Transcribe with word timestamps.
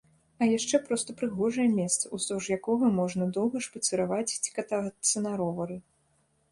А 0.43 0.45
яшчэ 0.57 0.79
проста 0.87 1.15
прыгожае 1.19 1.67
месца, 1.79 2.09
уздоўж 2.19 2.49
якога 2.57 2.85
можна 2.99 3.23
доўга 3.37 3.57
шпацыраваць 3.67 4.27
ці 4.43 4.49
катацца 4.59 5.17
на 5.29 5.41
ровары. 5.43 5.81